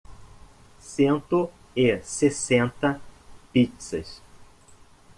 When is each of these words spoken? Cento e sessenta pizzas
Cento 0.79 1.51
e 1.75 2.01
sessenta 2.01 2.99
pizzas 3.53 4.19